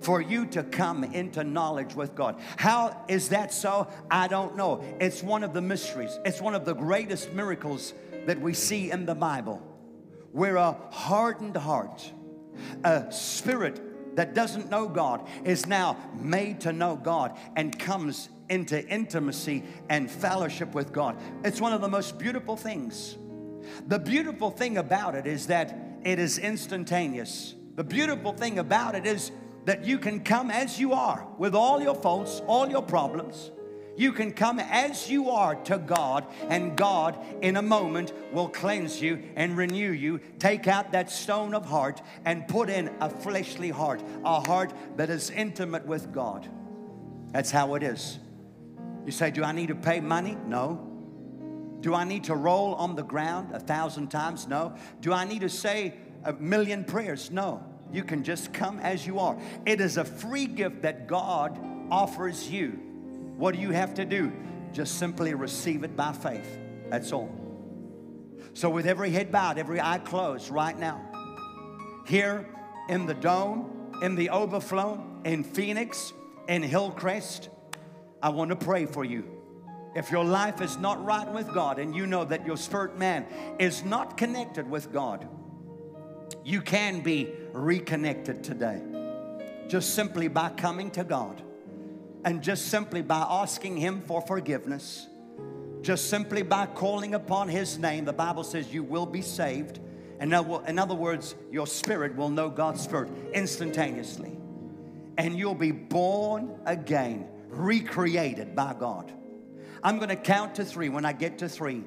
[0.00, 2.38] for you to come into knowledge with God.
[2.56, 3.88] How is that so?
[4.10, 4.84] I don't know.
[5.00, 7.94] It's one of the mysteries, it's one of the greatest miracles
[8.26, 9.62] that we see in the Bible,
[10.32, 12.12] where a hardened heart,
[12.84, 13.80] a spirit
[14.14, 20.10] that doesn't know God, is now made to know God and comes into intimacy and
[20.10, 21.16] fellowship with God.
[21.44, 23.16] It's one of the most beautiful things.
[23.86, 27.54] The beautiful thing about it is that it is instantaneous.
[27.76, 29.30] The beautiful thing about it is
[29.64, 33.50] that you can come as you are with all your faults, all your problems
[33.96, 39.02] you can come as you are to God, and God, in a moment, will cleanse
[39.02, 40.20] you and renew you.
[40.38, 45.10] Take out that stone of heart and put in a fleshly heart, a heart that
[45.10, 46.48] is intimate with God.
[47.32, 48.18] That's how it is.
[49.04, 50.38] You say, Do I need to pay money?
[50.46, 50.88] No.
[51.80, 54.46] Do I need to roll on the ground a thousand times?
[54.46, 54.76] No.
[55.00, 57.30] Do I need to say a million prayers?
[57.30, 57.62] No.
[57.92, 59.36] You can just come as you are.
[59.66, 61.58] It is a free gift that God
[61.90, 62.91] offers you.
[63.42, 64.32] What do you have to do?
[64.72, 66.46] Just simply receive it by faith.
[66.90, 67.28] That's all.
[68.54, 71.00] So, with every head bowed, every eye closed right now,
[72.06, 72.46] here
[72.88, 76.12] in the dome, in the overflow, in Phoenix,
[76.46, 77.48] in Hillcrest,
[78.22, 79.28] I want to pray for you.
[79.96, 83.26] If your life is not right with God and you know that your spirit man
[83.58, 85.26] is not connected with God,
[86.44, 88.80] you can be reconnected today
[89.66, 91.42] just simply by coming to God
[92.24, 95.06] and just simply by asking Him for forgiveness,
[95.82, 99.80] just simply by calling upon His name, the Bible says you will be saved.
[100.20, 104.38] And in other words, your spirit will know God's spirit instantaneously.
[105.18, 109.12] And you'll be born again, recreated by God.
[109.82, 110.88] I'm going to count to three.
[110.88, 111.82] When I get to three,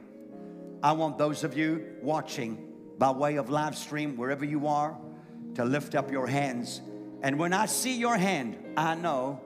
[0.83, 4.97] I want those of you watching by way of live stream, wherever you are,
[5.55, 6.81] to lift up your hands.
[7.21, 9.39] And when I see your hand, I know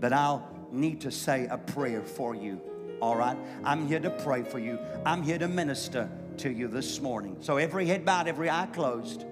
[0.00, 2.60] that I'll need to say a prayer for you.
[3.00, 3.36] All right?
[3.64, 4.78] I'm here to pray for you.
[5.06, 7.36] I'm here to minister to you this morning.
[7.40, 9.24] So every head bowed, every eye closed.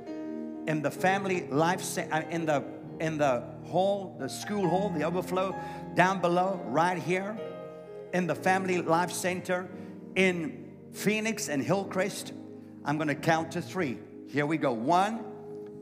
[0.67, 2.63] In the family life, uh, in the
[3.01, 5.55] in the hall, the school hall, the overflow,
[5.95, 7.39] down below, right here,
[8.13, 9.69] in the family life center,
[10.17, 12.33] in Phoenix and Hillcrest.
[12.85, 13.99] I'm going to count to three.
[14.29, 14.73] Here we go.
[14.73, 15.25] One,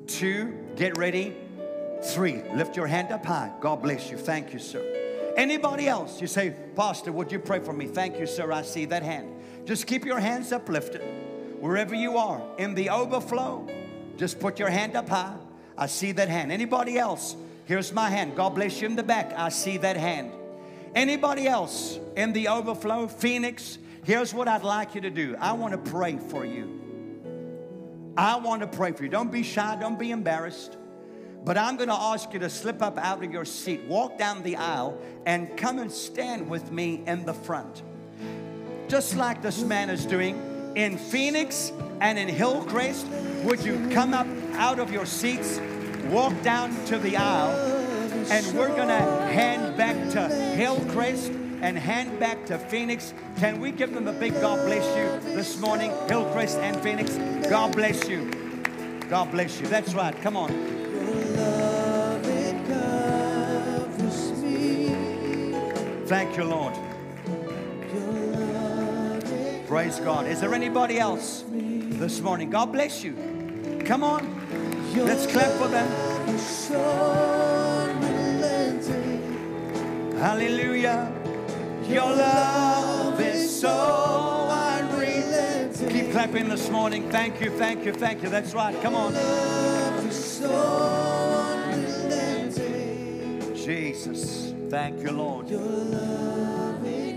[0.07, 1.37] two, get ready.
[2.07, 3.53] Three, lift your hand up high.
[3.61, 4.17] God bless you.
[4.17, 5.35] Thank you, sir.
[5.37, 6.21] Anybody else?
[6.21, 7.87] You say, Pastor, would you pray for me?
[7.87, 8.53] Thank you, sir.
[8.53, 9.29] I see that hand.
[9.65, 11.03] Just keep your hands uplifted
[11.61, 13.69] wherever you are in the overflow.
[14.17, 15.37] Just put your hand up high.
[15.77, 16.53] I see that hand.
[16.53, 17.37] Anybody else?
[17.67, 18.37] Here's my hand.
[18.37, 19.33] God bless you in the back.
[19.37, 20.33] I see that hand.
[20.95, 23.09] Anybody else in the overflow?
[23.09, 25.37] Phoenix, here's what I'd like you to do.
[25.39, 26.73] I want to pray for you.
[28.17, 29.11] I want to pray for you.
[29.11, 30.79] Don't be shy, don't be embarrassed.
[31.47, 34.43] But I'm going to ask you to slip up out of your seat, walk down
[34.43, 37.85] the aisle, and come and stand with me in the front.
[38.89, 41.71] Just like this man is doing in Phoenix
[42.01, 43.07] and in Hillcrest,
[43.45, 45.61] would you come up out of your seats,
[46.07, 47.55] walk down to the aisle,
[48.29, 48.95] and we're going to
[49.31, 51.31] hand back to Hillcrest
[51.63, 53.15] and hand back to Phoenix.
[53.37, 57.17] Can we give them a big God bless you this morning, Hillcrest and Phoenix?
[57.49, 58.33] God bless you.
[59.09, 59.69] God bless you.
[59.69, 60.21] That's right.
[60.23, 60.86] Come on.
[66.07, 66.73] Thank you, Lord.
[69.67, 70.29] Praise God.
[70.29, 72.49] Is there anybody else this morning?
[72.49, 73.15] God bless you.
[73.85, 74.23] Come on.
[74.95, 75.89] Let's clap for them.
[80.17, 81.13] Hallelujah.
[81.89, 85.89] Your love is so unrelenting.
[85.89, 87.11] Keep clapping this morning.
[87.11, 88.29] Thank you, thank you, thank you.
[88.29, 88.81] That's right.
[88.81, 89.13] Come on.
[93.57, 94.56] Jesus.
[94.71, 95.47] Thank you, Lord.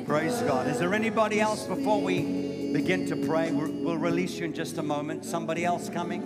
[0.06, 0.68] Praise God.
[0.68, 3.52] Is there anybody else before we begin to pray?
[3.52, 5.26] We'll release you in just a moment.
[5.26, 6.22] Somebody else coming?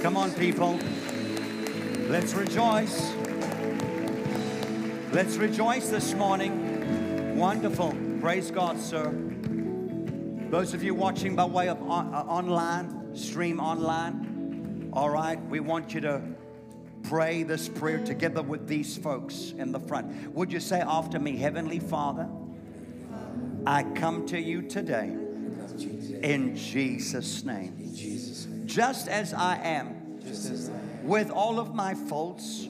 [0.00, 0.78] Come on, people.
[2.08, 3.12] Let's rejoice.
[5.10, 7.36] Let's rejoice this morning.
[7.36, 7.96] Wonderful.
[8.20, 9.12] Praise God, sir.
[10.50, 15.58] Those of you watching by way of on, uh, online, stream online, all right, we
[15.58, 16.22] want you to
[17.08, 20.34] pray this prayer together with these folks in the front.
[20.34, 22.28] Would you say after me, Heavenly Father,
[23.66, 25.16] I come to you today
[26.22, 27.74] in Jesus' name,
[28.66, 30.20] just as I am,
[31.02, 32.66] with all of my faults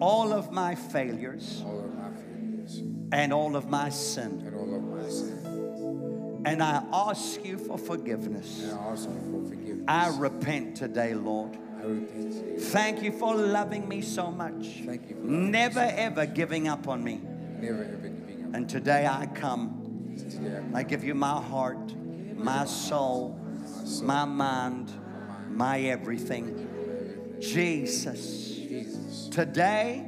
[0.00, 2.82] all of my failures, all of my failures
[3.12, 4.42] and all of my sin.
[4.46, 6.42] and all of my sin.
[6.46, 8.62] And I ask you for forgiveness.
[8.62, 9.84] And I ask you for forgiveness.
[9.86, 11.58] I repent today, Lord.
[11.80, 12.58] I repent today.
[12.58, 14.82] Thank you for loving me so much.
[14.84, 17.20] Thank you Never ever giving up on me.
[17.58, 18.54] Never ever giving up.
[18.54, 20.14] And today I come.
[20.18, 21.94] Today I give you my heart,
[22.36, 23.38] my soul,
[24.02, 24.90] my mind,
[25.48, 27.36] my everything.
[27.40, 28.48] Jesus.
[28.56, 29.28] Jesus.
[29.28, 30.04] Today,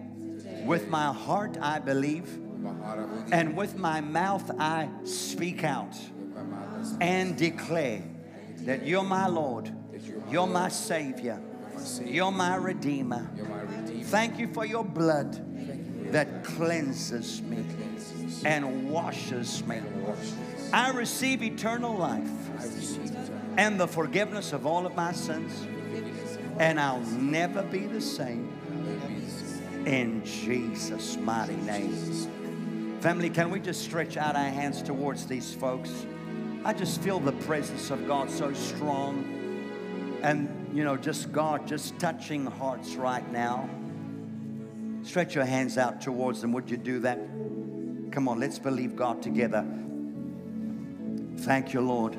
[0.66, 3.32] with my heart, I believe, With my heart I believe.
[3.32, 5.94] and with my mouth, I speak out.
[5.94, 6.98] with my mouth I speak.
[7.00, 8.02] and declare
[8.66, 11.40] that you're my Lord, you're my you're Lord, my Savior,
[12.04, 13.30] you're my Redeemer.
[13.36, 14.04] You're my Redeemer.
[14.04, 19.76] Thank you for your blood you that cleanses me cleanses and washes me.
[19.76, 20.70] and washes.
[20.72, 25.66] I receive eternal life receive eternal and the forgiveness of all of my sins,
[26.58, 29.86] and I'll never be the same Let me be the same.
[29.86, 32.98] in Jesus' mighty name.
[33.00, 36.06] Family, can we just stretch out our hands towards these folks?
[36.64, 39.24] I just feel the presence of God so strong.
[40.22, 43.68] And, you know, just God just touching hearts right now.
[45.02, 46.52] Stretch your hands out towards them.
[46.52, 47.18] Would you do that?
[48.10, 49.66] Come on, let's believe God together.
[51.38, 52.16] Thank you, Lord.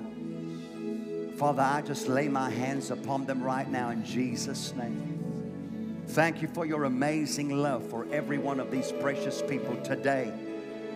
[1.38, 6.04] Father, I just lay my hands upon them right now in Jesus' name.
[6.10, 10.32] Thank you for your amazing love for every one of these precious people today.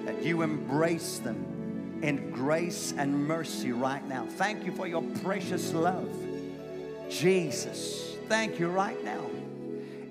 [0.06, 4.26] That you embrace them in grace and mercy right now.
[4.26, 6.27] Thank you for your precious love.
[7.10, 9.26] Jesus, thank you right now.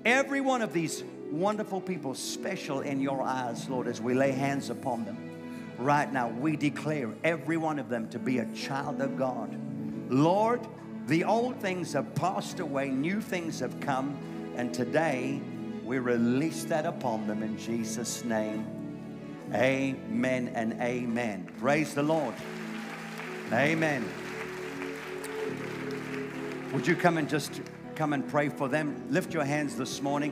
[0.05, 4.69] Every one of these wonderful people, special in your eyes, Lord, as we lay hands
[4.69, 5.17] upon them.
[5.77, 9.55] Right now, we declare every one of them to be a child of God.
[10.09, 10.65] Lord,
[11.05, 14.17] the old things have passed away, new things have come,
[14.55, 15.41] and today
[15.83, 18.65] we release that upon them in Jesus' name.
[19.53, 21.47] Amen and amen.
[21.59, 22.33] Praise the Lord.
[23.53, 24.05] Amen.
[26.77, 27.59] Would you come and just
[27.95, 29.07] come and pray for them?
[29.09, 30.31] Lift your hands this morning.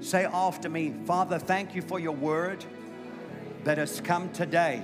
[0.00, 2.64] Say after me, Father, thank you for your word
[3.62, 4.82] that has come today.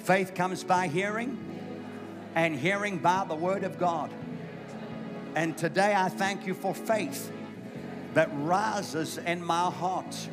[0.00, 1.38] Faith comes by hearing,
[2.34, 4.12] and hearing by the word of God.
[5.34, 7.32] And today I thank you for faith
[8.12, 10.28] that rises in my heart.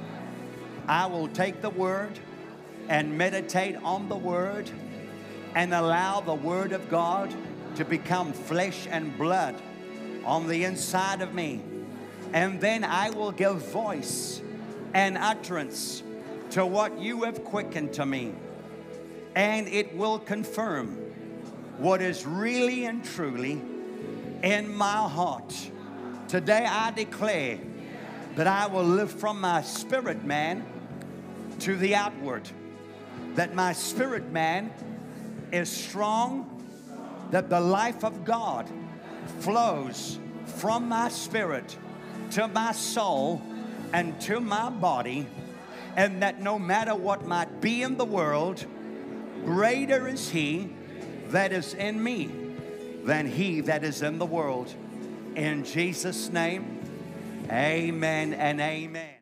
[0.85, 2.19] I will take the word
[2.89, 4.69] and meditate on the word
[5.55, 7.33] and allow the word of God
[7.75, 9.55] to become flesh and blood
[10.25, 11.61] on the inside of me.
[12.33, 14.41] And then I will give voice
[14.93, 16.03] and utterance
[16.51, 18.33] to what you have quickened to me.
[19.35, 20.95] And it will confirm
[21.77, 23.61] what is really and truly
[24.41, 25.53] in my heart.
[26.27, 27.59] Today I declare
[28.35, 30.65] that I will live from my spirit man
[31.59, 32.49] to the outward,
[33.35, 34.71] that my spirit man
[35.51, 36.54] is strong,
[37.35, 38.65] that the life of God
[39.39, 41.77] flows from my spirit
[42.31, 43.41] to my soul
[43.91, 45.27] and to my body,
[45.97, 48.65] and that no matter what might be in the world,
[49.43, 50.69] greater is He
[51.27, 52.29] that is in me
[53.03, 54.73] than He that is in the world.
[55.35, 56.79] In Jesus' name,
[57.51, 59.14] amen and amen.